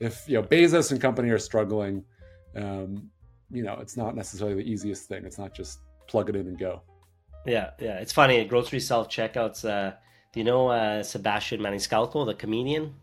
[0.00, 2.04] if you know Bezos and company are struggling,
[2.56, 3.10] um,
[3.50, 5.24] you know, it's not necessarily the easiest thing.
[5.24, 6.82] It's not just plug it in and go.
[7.46, 7.98] Yeah, yeah.
[7.98, 8.44] It's funny.
[8.44, 9.68] Grocery self checkouts.
[9.68, 9.94] Uh,
[10.32, 12.94] do you know uh, Sebastian Maniscalco, the comedian?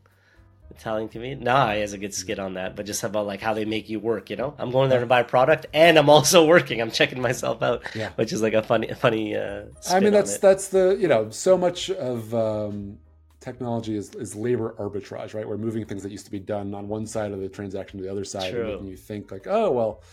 [0.72, 1.44] Italian comedian.
[1.44, 3.90] Nah, he has a good skit on that, but just about like how they make
[3.90, 4.30] you work.
[4.30, 6.82] You know, I'm going there to buy a product, and I'm also working.
[6.82, 8.12] I'm checking myself out, yeah.
[8.16, 9.36] which is like a funny, funny.
[9.36, 12.98] Uh, I mean, that's that's the you know so much of um,
[13.40, 15.48] technology is, is labor arbitrage, right?
[15.48, 18.04] We're moving things that used to be done on one side of the transaction to
[18.04, 18.62] the other side, True.
[18.62, 20.04] and making you think like, oh well,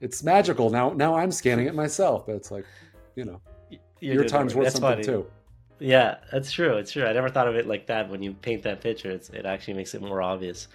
[0.00, 0.90] it's magical now.
[0.90, 2.66] Now I'm scanning it myself, but it's like,
[3.16, 3.40] you know,
[4.00, 5.04] You're your time's worth something funny.
[5.04, 5.26] too.
[5.78, 6.76] Yeah, that's true.
[6.76, 7.04] It's true.
[7.04, 8.08] I never thought of it like that.
[8.08, 10.68] When you paint that picture, it's, it actually makes it more obvious.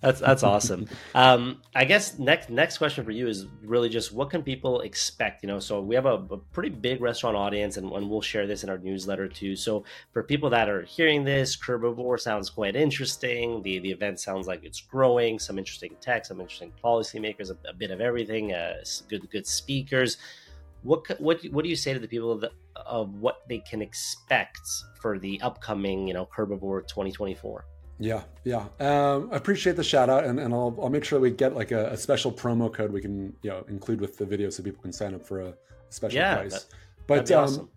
[0.00, 0.88] That's that's awesome.
[1.14, 5.42] Um, I guess next next question for you is really just what can people expect?
[5.42, 8.46] You know, so we have a, a pretty big restaurant audience, and, and, we'll share
[8.46, 9.56] this in our newsletter too.
[9.56, 13.62] So for people that are hearing this, Curbivore sounds quite interesting.
[13.62, 15.38] The the event sounds like it's growing.
[15.38, 18.52] Some interesting tech, some interesting policymakers, a, a bit of everything.
[18.52, 18.74] Uh,
[19.08, 20.18] good good speakers.
[20.86, 22.52] What what what do you say to the people that
[22.86, 24.60] of what they can expect
[25.00, 27.64] for the upcoming, you know, Curbivore 2024.
[27.98, 28.66] Yeah, yeah.
[28.78, 31.70] Um, I appreciate the shout out, and, and I'll, I'll make sure we get like
[31.70, 34.82] a, a, special promo code we can you know include with the video so people
[34.82, 35.54] can sign up for a
[35.88, 36.52] special yeah, price.
[36.52, 36.64] That,
[37.06, 37.70] but um, awesome.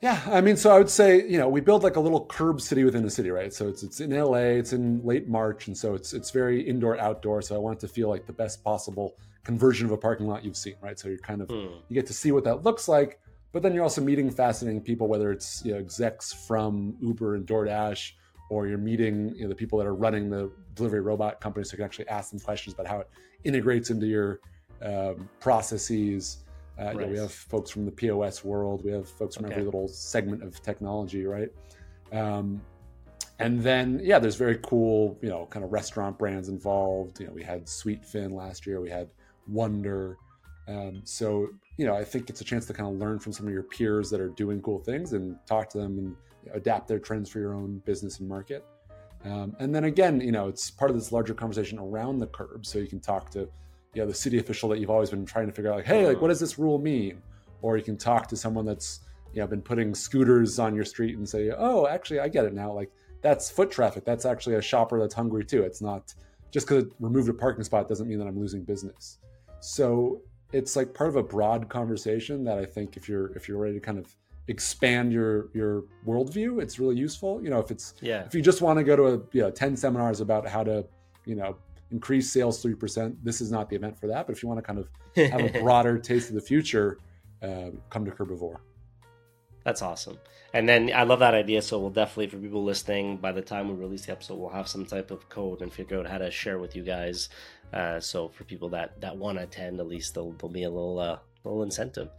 [0.00, 2.60] yeah, I mean, so I would say you know we build like a little curb
[2.60, 3.54] city within a city, right?
[3.54, 6.98] So it's it's in LA, it's in late March, and so it's it's very indoor
[6.98, 7.42] outdoor.
[7.42, 10.44] So I want it to feel like the best possible conversion of a parking lot
[10.44, 10.98] you've seen, right?
[10.98, 11.74] So you're kind of hmm.
[11.88, 13.18] you get to see what that looks like
[13.52, 17.46] but then you're also meeting fascinating people, whether it's you know, execs from Uber and
[17.46, 18.12] DoorDash,
[18.48, 21.74] or you're meeting you know, the people that are running the delivery robot companies, so
[21.74, 23.10] you can actually ask them questions about how it
[23.44, 24.40] integrates into your
[24.80, 26.38] um, processes.
[26.78, 26.94] Uh, right.
[26.94, 28.82] you know, we have folks from the POS world.
[28.82, 29.54] We have folks from okay.
[29.54, 31.50] every little segment of technology, right?
[32.10, 32.62] Um,
[33.38, 37.20] and then, yeah, there's very cool, you know, kind of restaurant brands involved.
[37.20, 38.80] You know, we had Sweetfin last year.
[38.80, 39.10] We had
[39.48, 40.18] Wonder.
[40.68, 43.46] Um, so you know, I think it's a chance to kind of learn from some
[43.46, 46.16] of your peers that are doing cool things and talk to them and
[46.54, 48.64] adapt their trends for your own business and market.
[49.24, 52.66] Um, and then again, you know, it's part of this larger conversation around the curb.
[52.66, 53.40] So you can talk to,
[53.94, 56.06] you know, the city official that you've always been trying to figure out, like, hey,
[56.06, 57.22] like, what does this rule mean?
[57.62, 59.00] Or you can talk to someone that's,
[59.32, 62.52] you know, been putting scooters on your street and say, oh, actually, I get it
[62.52, 62.72] now.
[62.72, 62.90] Like,
[63.22, 64.04] that's foot traffic.
[64.04, 65.62] That's actually a shopper that's hungry too.
[65.62, 66.12] It's not
[66.50, 69.18] just because it removed a parking spot doesn't mean that I'm losing business.
[69.62, 70.22] So
[70.52, 73.74] it's like part of a broad conversation that I think if you're if you're ready
[73.74, 74.14] to kind of
[74.48, 77.42] expand your your worldview, it's really useful.
[77.42, 79.50] You know, if it's yeah, if you just want to go to a you know
[79.50, 80.84] ten seminars about how to
[81.24, 81.56] you know
[81.90, 84.26] increase sales three percent, this is not the event for that.
[84.26, 86.98] But if you want to kind of have a broader taste of the future,
[87.42, 88.58] uh, come to Curbivore.
[89.64, 90.18] That's awesome.
[90.54, 91.62] And then I love that idea.
[91.62, 94.68] So we'll definitely, for people listening, by the time we release the episode, we'll have
[94.68, 97.28] some type of code and figure out how to share with you guys
[97.72, 100.70] uh, so for people that that want to attend, at least there'll, there'll be a
[100.70, 102.10] little uh, little incentive.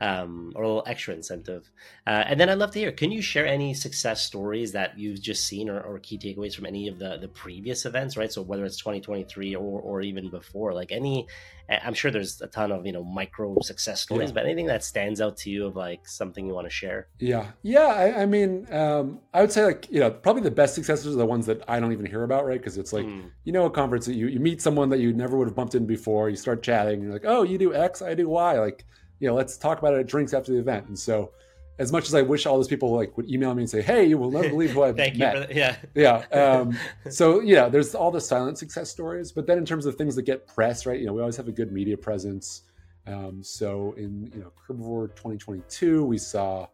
[0.00, 1.70] Um, or a little extra incentive.
[2.06, 2.92] Uh, and then I'd love to hear.
[2.92, 6.66] Can you share any success stories that you've just seen, or, or, key takeaways from
[6.66, 8.16] any of the the previous events?
[8.16, 8.32] Right.
[8.32, 11.26] So whether it's 2023 or or even before, like any,
[11.68, 14.34] I'm sure there's a ton of you know micro success stories, yeah.
[14.34, 17.08] but anything that stands out to you of like something you want to share?
[17.18, 17.88] Yeah, yeah.
[17.88, 21.18] I, I mean, um, I would say like you know probably the best successes are
[21.18, 22.58] the ones that I don't even hear about, right?
[22.58, 23.30] Because it's like mm.
[23.44, 25.74] you know a conference that you you meet someone that you never would have bumped
[25.74, 28.84] in before, you start chatting, you're like, oh, you do X, I do Y, like
[29.20, 30.88] you know, let's talk about it at drinks after the event.
[30.88, 31.32] And so,
[31.78, 34.04] as much as I wish all those people like would email me and say, "Hey,
[34.04, 36.16] you will never believe who I've Thank met," you for yeah, yeah.
[36.32, 36.76] Um,
[37.10, 40.22] so yeah, there's all the silent success stories, but then in terms of things that
[40.22, 40.98] get press, right?
[40.98, 42.62] You know, we always have a good media presence.
[43.06, 46.66] Um, so in you know Curbivore 2022, we saw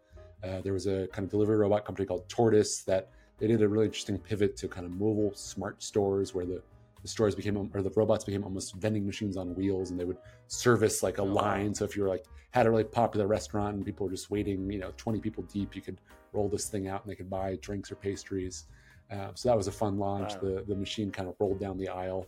[0.42, 3.68] uh, there was a kind of delivery robot company called Tortoise that they did a
[3.68, 6.62] really interesting pivot to kind of mobile smart stores where the
[7.04, 10.16] the stores became or the robots became almost vending machines on wheels and they would
[10.46, 11.74] service like a oh, line.
[11.74, 14.70] So if you were like had a really popular restaurant and people were just waiting
[14.72, 16.00] you know 20 people deep you could
[16.32, 18.64] roll this thing out and they could buy drinks or pastries.
[19.12, 20.32] Uh, so that was a fun launch.
[20.36, 20.40] Wow.
[20.40, 22.26] the the machine kind of rolled down the aisle.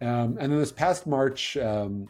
[0.00, 2.08] Um, and then this past march um,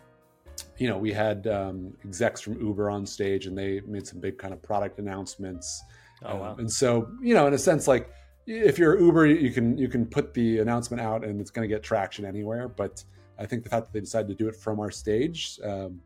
[0.76, 4.38] you know we had um, execs from uber on stage and they made some big
[4.38, 5.82] kind of product announcements.
[6.24, 6.52] Oh, wow.
[6.52, 8.12] Um, and so you know in a sense like
[8.48, 11.72] if you're Uber, you can you can put the announcement out and it's going to
[11.72, 12.68] get traction anywhere.
[12.68, 13.04] But
[13.38, 16.00] I think the fact that they decided to do it from our stage um,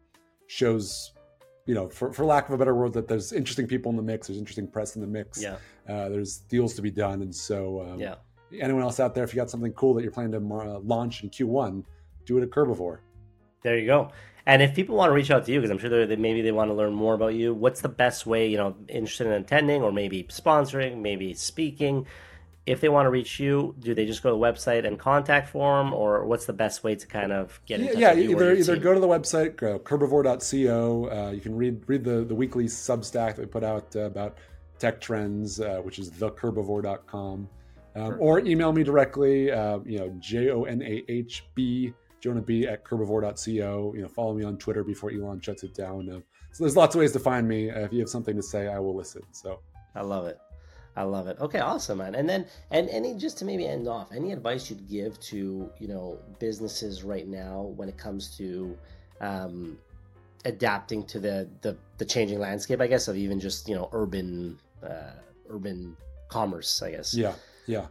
[0.48, 1.12] shows,
[1.66, 4.02] you know, for, for lack of a better word, that there's interesting people in the
[4.02, 4.26] mix.
[4.26, 5.40] There's interesting press in the mix.
[5.40, 5.56] Yeah.
[5.88, 8.16] Uh, there's deals to be done, and so um, yeah.
[8.60, 11.22] Anyone else out there, if you got something cool that you're planning to uh, launch
[11.22, 11.84] in Q1,
[12.26, 12.98] do it at Curbivore.
[13.62, 14.10] There you go.
[14.44, 16.52] And if people want to reach out to you, because I'm sure they maybe they
[16.52, 18.48] want to learn more about you, what's the best way?
[18.48, 22.06] You know, interested in attending or maybe sponsoring, maybe speaking
[22.64, 25.48] if they want to reach you, do they just go to the website and contact
[25.48, 28.30] form, or what's the best way to kind of get in touch yeah, with you?
[28.30, 31.10] either either go to the website, go curbivore.co.
[31.10, 34.38] Uh, you can read read the the weekly Substack that we put out uh, about
[34.78, 37.48] tech trends, uh, which is thecurbivore.com,
[37.96, 39.50] um, or email me directly.
[39.50, 43.92] Uh, you know, J O N A H B Jonah B at curbivore.co.
[43.94, 46.08] You know, follow me on Twitter before Elon shuts it down.
[46.08, 46.20] Uh,
[46.52, 47.70] so there's lots of ways to find me.
[47.70, 49.22] Uh, if you have something to say, I will listen.
[49.32, 49.58] So
[49.96, 50.38] I love it.
[50.94, 51.38] I love it.
[51.40, 52.14] Okay, awesome, man.
[52.14, 55.88] And then, and any just to maybe end off, any advice you'd give to you
[55.88, 58.76] know businesses right now when it comes to
[59.20, 59.78] um,
[60.44, 64.58] adapting to the, the the changing landscape, I guess, of even just you know urban
[64.82, 65.12] uh,
[65.48, 65.96] urban
[66.28, 67.14] commerce, I guess.
[67.14, 67.34] Yeah,
[67.66, 67.86] yeah,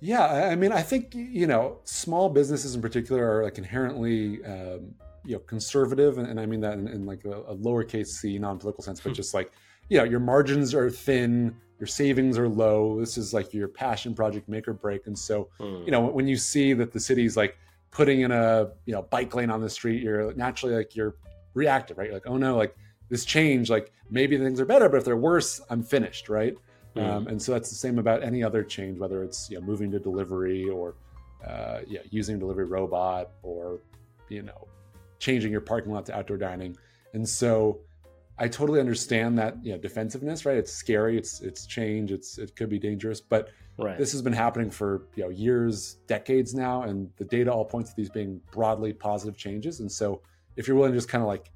[0.00, 0.48] yeah.
[0.50, 4.44] I mean, I think you know small businesses in particular are like inherently.
[4.44, 4.94] Um,
[5.26, 8.38] you know, conservative, and, and I mean that in, in like a, a lowercase c,
[8.38, 9.14] non-political sense, but hmm.
[9.14, 9.52] just like
[9.88, 12.98] you know, your margins are thin your savings are low.
[12.98, 15.06] This is like your passion project make or break.
[15.06, 15.84] And so, mm.
[15.84, 17.58] you know, when you see that the city's like
[17.90, 21.16] putting in a, you know, bike lane on the street, you're naturally like, you're
[21.54, 22.06] reactive, right?
[22.06, 22.76] You're like, oh no, like
[23.08, 26.56] this change, like maybe things are better, but if they're worse, I'm finished, right?
[26.96, 27.06] Mm.
[27.06, 29.90] Um, and so that's the same about any other change, whether it's, you know, moving
[29.90, 30.94] to delivery or,
[31.44, 33.80] uh, yeah, using delivery robot or,
[34.28, 34.68] you know,
[35.18, 36.76] changing your parking lot to outdoor dining.
[37.12, 37.80] And so,
[38.38, 40.56] I totally understand that you know defensiveness, right?
[40.56, 43.96] It's scary, it's it's change, it's it could be dangerous, but right.
[43.96, 47.90] this has been happening for you know years, decades now, and the data all points
[47.90, 49.80] to these being broadly positive changes.
[49.80, 50.20] And so,
[50.56, 51.50] if you're willing to just kind of like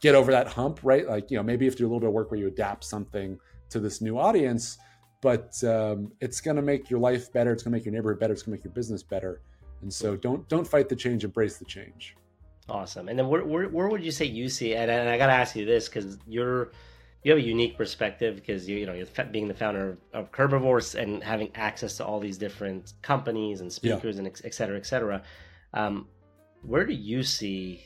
[0.00, 1.08] get over that hump, right?
[1.08, 2.48] Like you know maybe you have to do a little bit of work where you
[2.48, 3.38] adapt something
[3.70, 4.78] to this new audience,
[5.20, 7.52] but um, it's going to make your life better.
[7.52, 8.32] It's going to make your neighborhood better.
[8.32, 9.40] It's going to make your business better.
[9.82, 12.16] And so, don't don't fight the change, embrace the change.
[12.68, 13.08] Awesome.
[13.08, 14.74] And then where, where, where would you say you see?
[14.74, 16.70] And, and I got to ask you this because you're
[17.22, 21.00] you have a unique perspective because you you know you're being the founder of Curbivores
[21.00, 24.24] and having access to all these different companies and speakers yeah.
[24.24, 25.22] and et cetera, et cetera.
[25.72, 26.08] Um,
[26.62, 27.84] where do you see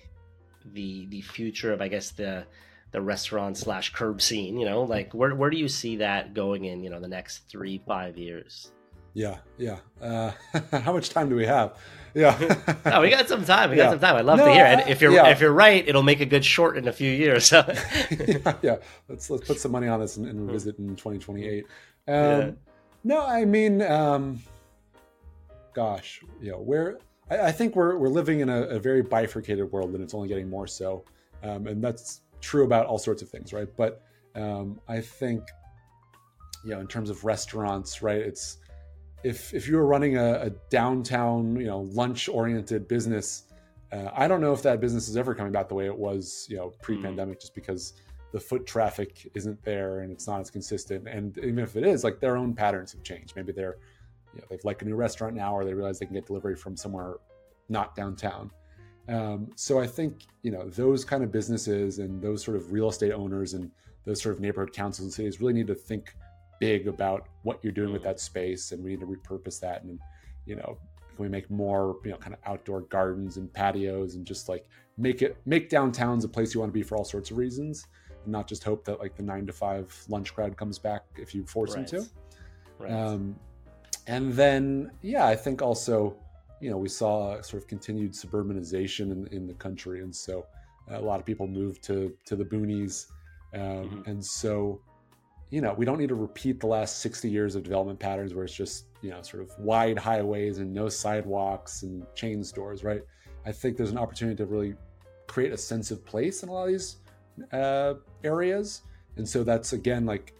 [0.73, 2.47] the the future of I guess the
[2.93, 4.59] the restaurant slash curb scene?
[4.59, 7.49] You know, like where where do you see that going in you know the next
[7.49, 8.73] three five years?
[9.13, 9.79] Yeah, yeah.
[10.01, 10.33] Uh,
[10.73, 11.79] how much time do we have?
[12.17, 12.75] Yeah.
[12.87, 13.69] no, we got some time.
[13.69, 13.91] We got yeah.
[13.91, 14.17] some time.
[14.17, 14.65] I'd love no, to hear.
[14.65, 15.29] And if you're yeah.
[15.29, 17.45] if you're right, it'll make a good short in a few years.
[17.45, 17.63] So.
[18.11, 18.77] yeah, yeah,
[19.07, 21.65] Let's let's put some money on this and, and revisit in 2028.
[21.65, 22.51] Um, yeah.
[23.05, 24.43] No, I mean, um,
[25.75, 26.99] gosh, you know, where
[27.31, 30.27] I, I, think we're we're living in a, a, very bifurcated world, and it's only
[30.27, 31.05] getting more so.
[31.43, 33.69] Um, and that's true about all sorts of things, right?
[33.77, 34.03] But
[34.35, 35.43] um, I think,
[36.65, 38.57] you know, in terms of restaurants, right, it's
[39.25, 43.45] if if you were running a, a downtown, you know, lunch oriented business,
[43.93, 46.47] uh, I don't know if that business is ever coming back the way it was,
[46.51, 47.41] you know, pre pandemic, mm.
[47.41, 47.95] just because
[48.33, 51.09] the foot traffic isn't there and it's not as consistent.
[51.09, 53.35] And even if it is, like their own patterns have changed.
[53.37, 53.77] Maybe they're,
[54.35, 56.57] you know, they've like a new restaurant now, or they realize they can get delivery
[56.57, 57.17] from somewhere
[57.69, 58.51] not downtown.
[59.09, 62.89] Um, so I think you know those kind of businesses and those sort of real
[62.89, 63.71] estate owners and
[64.05, 66.15] those sort of neighborhood councils and cities really need to think
[66.59, 69.83] big about what you're doing with that space, and we need to repurpose that.
[69.85, 69.99] And
[70.45, 70.79] you know,
[71.15, 74.69] can we make more you know kind of outdoor gardens and patios and just like
[74.99, 77.87] make it make downtowns a place you want to be for all sorts of reasons,
[78.25, 81.35] and not just hope that like the nine to five lunch crowd comes back if
[81.35, 81.87] you force right.
[81.87, 82.09] them to.
[82.79, 82.93] Right.
[82.93, 83.37] Um,
[84.07, 86.17] and then yeah, I think also
[86.61, 90.47] you know we saw sort of continued suburbanization in, in the country, and so
[90.89, 93.07] a lot of people moved to to the boonies,
[93.55, 94.11] um, mm-hmm.
[94.11, 94.81] and so
[95.51, 98.45] you know we don't need to repeat the last 60 years of development patterns where
[98.45, 103.03] it's just you know sort of wide highways and no sidewalks and chain stores, right?
[103.45, 104.75] I think there's an opportunity to really
[105.29, 106.97] create a sense of place in a lot of these
[107.53, 107.95] uh,
[108.25, 108.83] areas,
[109.17, 110.35] and so that's again like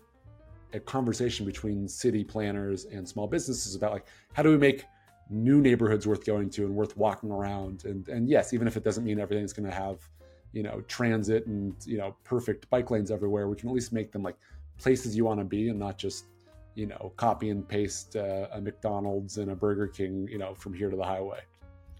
[0.73, 4.85] a conversation between city planners and small businesses about like how do we make
[5.31, 8.85] new neighborhoods worth going to and worth walking around and and yes even if it
[8.85, 9.99] doesn't mean everything's going to have
[10.53, 14.13] you know transit and you know perfect bike lanes everywhere we can at least make
[14.13, 14.37] them like
[14.79, 16.27] places you want to be and not just
[16.75, 20.75] you know copy and paste uh, a mcdonald's and a burger king you know from
[20.75, 21.41] here to the highway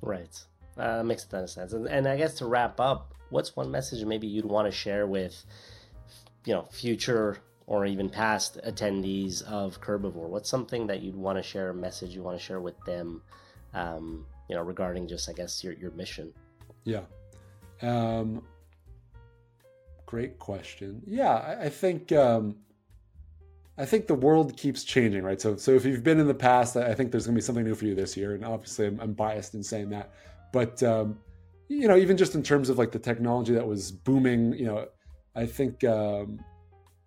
[0.03, 0.45] right
[0.77, 3.71] uh, makes a ton of sense and, and i guess to wrap up what's one
[3.71, 5.45] message maybe you'd want to share with
[6.45, 10.29] you know future or even past attendees of Curbivore?
[10.29, 13.23] What's something that you'd want to share, a message you want to share with them,
[13.75, 16.33] um, you know, regarding just, I guess, your, your mission?
[16.85, 17.03] Yeah.
[17.83, 18.43] Um,
[20.07, 21.03] great question.
[21.07, 22.57] Yeah, I, I think, um,
[23.79, 25.41] I think the world keeps changing, right?
[25.41, 27.65] So, so if you've been in the past, I think there's going to be something
[27.65, 28.35] new for you this year.
[28.35, 30.13] And obviously I'm, I'm biased in saying that,
[30.53, 31.19] but, um,
[31.69, 34.87] you know, even just in terms of like the technology that was booming, you know,
[35.35, 36.41] I think, um,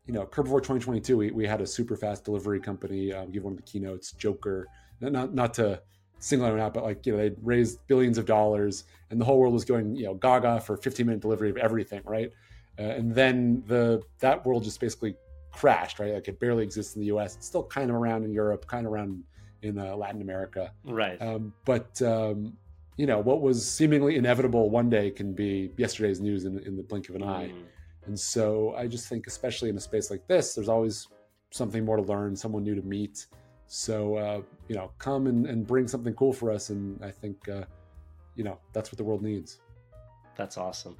[0.05, 3.53] you know, Curbivore 2022, we, we had a super fast delivery company um, give one
[3.53, 4.65] of the keynotes, Jokr,
[5.01, 5.81] not, not to
[6.19, 9.39] single them out, but like, you know, they'd raised billions of dollars and the whole
[9.39, 12.31] world was going, you know, gaga for 15 minute delivery of everything, right?
[12.77, 15.15] Uh, and then the that world just basically
[15.51, 16.13] crashed, right?
[16.13, 17.35] Like it barely exists in the US.
[17.35, 19.23] It's still kind of around in Europe, kind of around
[19.61, 20.71] in uh, Latin America.
[20.85, 21.21] Right.
[21.21, 22.53] Um, but, um,
[22.97, 26.83] you know, what was seemingly inevitable one day can be yesterday's news in, in the
[26.83, 27.47] blink of an eye.
[27.47, 27.63] Mm.
[28.05, 31.07] And so I just think, especially in a space like this, there's always
[31.51, 33.27] something more to learn, someone new to meet.
[33.67, 36.71] So, uh, you know, come and, and, bring something cool for us.
[36.71, 37.65] And I think, uh,
[38.35, 39.59] you know, that's what the world needs.
[40.35, 40.97] That's awesome.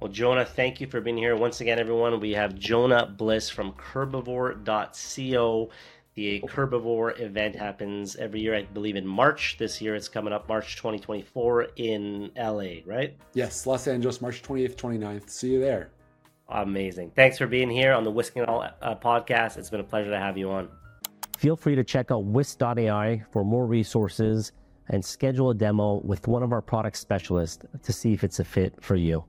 [0.00, 1.34] Well, Jonah, thank you for being here.
[1.34, 5.70] Once again, everyone, we have Jonah Bliss from curbivore.co.
[6.14, 9.56] The Curbivore event happens every year, I believe, in March.
[9.56, 13.16] This year it's coming up March 2024 in LA, right?
[13.34, 15.30] Yes, Los Angeles, March 28th, 29th.
[15.30, 15.90] See you there.
[16.48, 17.12] Amazing.
[17.14, 19.58] Thanks for being here on the Wisking All uh, podcast.
[19.58, 20.68] It's been a pleasure to have you on.
[21.36, 24.50] Feel free to check out Wisk.ai for more resources
[24.88, 28.44] and schedule a demo with one of our product specialists to see if it's a
[28.44, 29.24] fit for you.